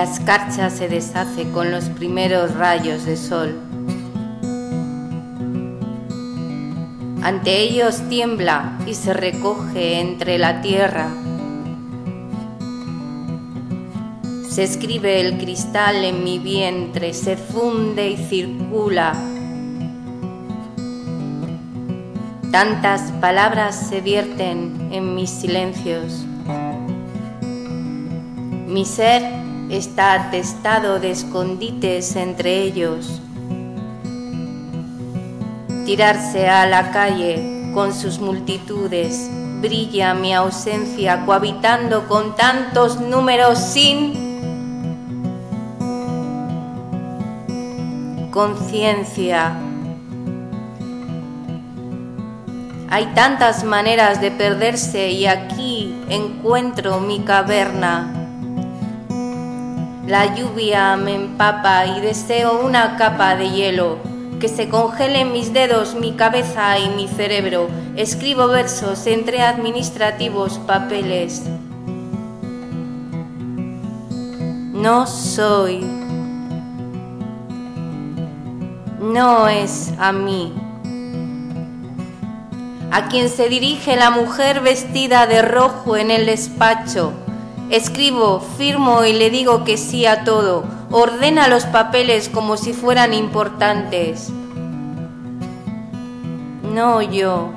La 0.00 0.04
escarcha 0.04 0.70
se 0.70 0.88
deshace 0.88 1.50
con 1.50 1.70
los 1.70 1.90
primeros 1.90 2.54
rayos 2.54 3.04
de 3.04 3.18
sol. 3.18 3.60
Ante 7.22 7.60
ellos 7.60 8.00
tiembla 8.08 8.78
y 8.86 8.94
se 8.94 9.12
recoge 9.12 10.00
entre 10.00 10.38
la 10.38 10.62
tierra. 10.62 11.10
Se 14.48 14.62
escribe 14.62 15.20
el 15.20 15.36
cristal 15.36 16.02
en 16.02 16.24
mi 16.24 16.38
vientre, 16.38 17.12
se 17.12 17.36
funde 17.36 18.08
y 18.08 18.16
circula. 18.16 19.12
Tantas 22.50 23.12
palabras 23.20 23.88
se 23.90 24.00
vierten 24.00 24.88
en 24.92 25.14
mis 25.14 25.28
silencios. 25.28 26.24
Mi 28.66 28.86
ser 28.86 29.39
está 29.70 30.14
atestado 30.14 30.98
de 30.98 31.12
escondites 31.12 32.16
entre 32.16 32.62
ellos. 32.62 33.22
Tirarse 35.86 36.48
a 36.48 36.66
la 36.66 36.90
calle 36.90 37.70
con 37.72 37.94
sus 37.94 38.18
multitudes, 38.18 39.30
brilla 39.60 40.14
mi 40.14 40.34
ausencia 40.34 41.24
cohabitando 41.24 42.08
con 42.08 42.34
tantos 42.34 43.00
números 43.00 43.58
sin 43.58 44.28
conciencia. 48.32 49.56
Hay 52.88 53.06
tantas 53.14 53.62
maneras 53.62 54.20
de 54.20 54.32
perderse 54.32 55.10
y 55.10 55.26
aquí 55.26 55.94
encuentro 56.08 56.98
mi 56.98 57.20
caverna 57.20 58.19
la 60.10 60.34
lluvia 60.34 60.96
me 60.96 61.14
empapa 61.14 61.86
y 61.86 62.00
deseo 62.00 62.66
una 62.66 62.96
capa 62.96 63.36
de 63.36 63.48
hielo, 63.50 63.98
que 64.40 64.48
se 64.48 64.68
congele 64.68 65.20
en 65.20 65.32
mis 65.32 65.52
dedos, 65.52 65.94
mi 65.94 66.14
cabeza 66.14 66.80
y 66.80 66.88
mi 66.88 67.06
cerebro. 67.06 67.68
Escribo 67.94 68.48
versos 68.48 69.06
entre 69.06 69.40
administrativos 69.40 70.58
papeles. 70.66 71.44
No 74.72 75.06
soy. 75.06 75.78
No 79.00 79.46
es 79.46 79.92
a 80.00 80.10
mí. 80.10 80.52
A 82.90 83.06
quien 83.08 83.28
se 83.28 83.48
dirige 83.48 83.94
la 83.94 84.10
mujer 84.10 84.60
vestida 84.60 85.28
de 85.28 85.42
rojo 85.42 85.96
en 85.96 86.10
el 86.10 86.26
despacho 86.26 87.12
Escribo, 87.70 88.40
firmo 88.40 89.04
y 89.04 89.12
le 89.12 89.30
digo 89.30 89.62
que 89.62 89.76
sí 89.76 90.04
a 90.04 90.24
todo. 90.24 90.64
Ordena 90.90 91.46
los 91.46 91.66
papeles 91.66 92.28
como 92.28 92.56
si 92.56 92.72
fueran 92.72 93.14
importantes. 93.14 94.32
No 96.74 97.00
yo, 97.00 97.50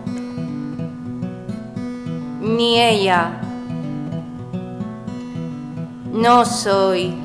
ni 2.41 2.79
ella. 2.79 3.41
No 6.11 6.45
soy 6.45 7.15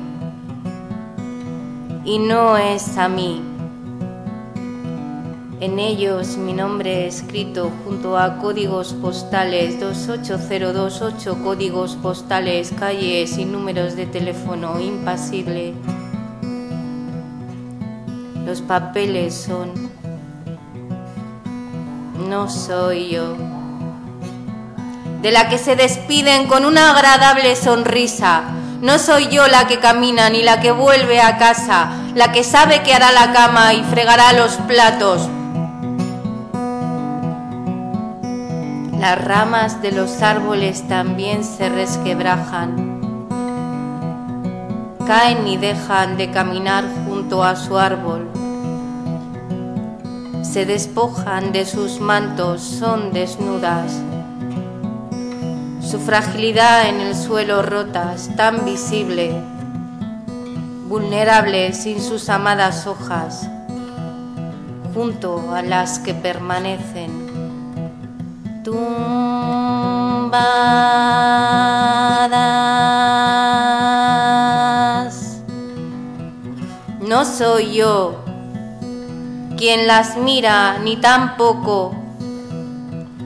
y 2.05 2.17
no 2.17 2.57
es 2.57 2.97
a 2.97 3.07
mí. 3.07 3.48
En 5.61 5.77
ellos 5.77 6.37
mi 6.37 6.53
nombre 6.53 7.05
escrito 7.05 7.69
junto 7.83 8.17
a 8.17 8.37
códigos 8.37 8.93
postales 8.93 9.77
28028 9.77 11.43
códigos 11.43 11.97
postales, 11.97 12.71
calles 12.79 13.37
y 13.37 13.43
números 13.43 13.97
de 13.97 14.05
teléfono 14.05 14.79
impasible. 14.79 15.73
Los 18.45 18.61
papeles 18.61 19.33
son 19.33 19.89
no 22.29 22.49
soy 22.49 23.09
yo. 23.09 23.35
De 25.21 25.31
la 25.31 25.49
que 25.49 25.57
se 25.57 25.75
despiden 25.75 26.47
con 26.47 26.63
una 26.63 26.91
agradable 26.91 27.57
sonrisa. 27.57 28.43
No 28.81 28.97
soy 28.97 29.27
yo 29.27 29.45
la 29.47 29.67
que 29.67 29.79
camina 29.79 30.29
ni 30.29 30.41
la 30.41 30.61
que 30.61 30.71
vuelve 30.71 31.19
a 31.19 31.37
casa, 31.37 31.91
la 32.15 32.31
que 32.31 32.45
sabe 32.45 32.81
que 32.83 32.93
hará 32.93 33.11
la 33.11 33.33
cama 33.33 33.73
y 33.73 33.83
fregará 33.83 34.31
los 34.31 34.53
platos, 34.67 35.27
Las 38.99 39.23
ramas 39.23 39.81
de 39.81 39.93
los 39.93 40.21
árboles 40.21 40.85
también 40.89 41.45
se 41.45 41.69
resquebrajan, 41.69 43.27
caen 45.07 45.47
y 45.47 45.55
dejan 45.55 46.17
de 46.17 46.31
caminar 46.31 46.83
junto 47.07 47.41
a 47.41 47.55
su 47.55 47.77
árbol. 47.77 48.27
Se 50.41 50.65
despojan 50.65 51.53
de 51.53 51.65
sus 51.65 52.01
mantos, 52.01 52.61
son 52.61 53.13
desnudas. 53.13 53.93
Su 55.79 55.97
fragilidad 55.99 56.89
en 56.89 56.99
el 56.99 57.15
suelo 57.15 57.61
rota 57.61 58.13
es 58.13 58.35
tan 58.35 58.65
visible, 58.65 59.31
vulnerable 60.89 61.71
sin 61.71 62.01
sus 62.01 62.27
amadas 62.27 62.85
hojas, 62.85 63.49
junto 64.93 65.53
a 65.53 65.61
las 65.61 65.99
que 65.99 66.13
permanecen 66.13 67.28
tumbadas. 68.69 70.41
No 77.01 77.25
soy 77.25 77.73
yo 77.73 78.23
quien 79.57 79.87
las 79.87 80.17
mira, 80.17 80.77
ni 80.79 80.97
tampoco 80.97 81.95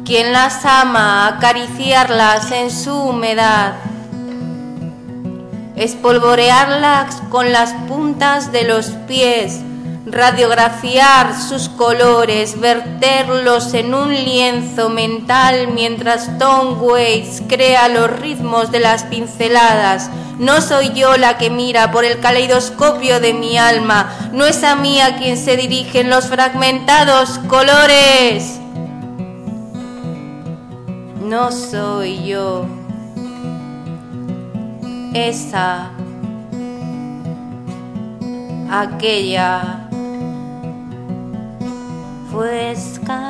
quien 0.05 0.31
las 0.33 0.65
ama, 0.65 1.27
acariciarlas 1.27 2.51
en 2.51 2.71
su 2.71 2.93
humedad, 2.93 3.75
espolvorearlas 5.75 7.21
con 7.29 7.51
las 7.51 7.73
puntas 7.87 8.51
de 8.51 8.63
los 8.63 8.87
pies, 9.07 9.61
radiografiar 10.05 11.33
sus 11.39 11.69
colores, 11.69 12.59
verterlos 12.59 13.73
en 13.73 13.93
un 13.93 14.13
lienzo 14.13 14.89
mental 14.89 15.69
mientras 15.73 16.37
Tom 16.37 16.81
Waits 16.81 17.43
crea 17.47 17.87
los 17.87 18.09
ritmos 18.19 18.71
de 18.71 18.79
las 18.79 19.03
pinceladas. 19.03 20.09
No 20.39 20.61
soy 20.61 20.91
yo 20.93 21.15
la 21.15 21.37
que 21.37 21.49
mira 21.49 21.91
por 21.91 22.05
el 22.05 22.19
caleidoscopio 22.19 23.19
de 23.19 23.33
mi 23.33 23.57
alma, 23.57 24.13
no 24.33 24.45
es 24.45 24.63
a 24.63 24.75
mí 24.75 24.99
a 24.99 25.17
quien 25.17 25.37
se 25.37 25.55
dirigen 25.55 26.09
los 26.09 26.25
fragmentados 26.25 27.39
colores. 27.47 28.59
No 31.21 31.51
soy 31.51 32.25
yo 32.25 32.65
esa 35.13 35.91
aquella 38.69 39.82
fue 42.33 42.71
escarcha. 42.71 43.23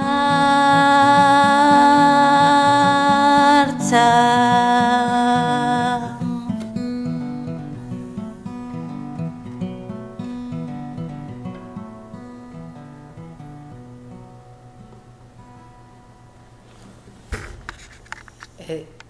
Eh. 18.69 19.02